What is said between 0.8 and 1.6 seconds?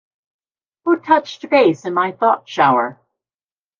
Who Touched